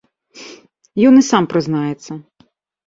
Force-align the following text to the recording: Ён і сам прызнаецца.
Ён 1.11 1.21
і 1.21 1.27
сам 1.31 1.43
прызнаецца. 1.53 2.11